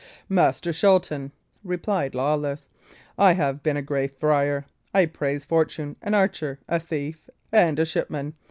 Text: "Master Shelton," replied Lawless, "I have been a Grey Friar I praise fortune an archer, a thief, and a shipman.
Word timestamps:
"Master 0.29 0.73
Shelton," 0.73 1.31
replied 1.63 2.15
Lawless, 2.15 2.71
"I 3.19 3.33
have 3.33 3.61
been 3.61 3.77
a 3.77 3.83
Grey 3.83 4.07
Friar 4.07 4.65
I 4.95 5.05
praise 5.05 5.45
fortune 5.45 5.95
an 6.01 6.15
archer, 6.15 6.57
a 6.67 6.79
thief, 6.79 7.29
and 7.51 7.77
a 7.77 7.85
shipman. 7.85 8.33